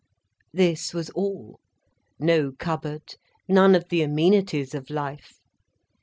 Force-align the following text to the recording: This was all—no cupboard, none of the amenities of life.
This 0.51 0.95
was 0.95 1.11
all—no 1.11 2.53
cupboard, 2.53 3.17
none 3.47 3.75
of 3.75 3.89
the 3.89 4.01
amenities 4.01 4.73
of 4.73 4.89
life. 4.89 5.33